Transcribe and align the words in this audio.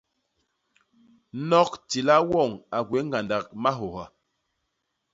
Nok 1.49 1.71
tila 1.89 2.15
woñ 2.31 2.51
a 2.75 2.79
gwéé 2.87 3.01
ñgandak 3.07 3.45
mahôha. 3.63 4.05